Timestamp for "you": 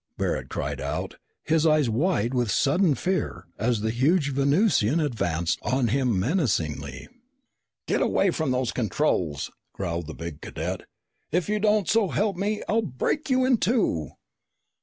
11.49-11.59, 13.29-13.45